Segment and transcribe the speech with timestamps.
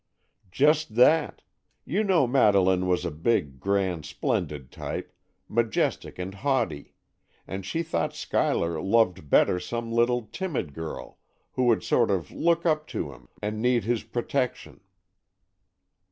[0.49, 1.43] "Just that.
[1.85, 6.95] You know Madeleine was a big, grand, splendid type,—majestic and haughty;
[7.45, 11.19] and she thought Schuyler loved better some little, timid girl,
[11.51, 14.79] who would sort of look up to him, and need his protection."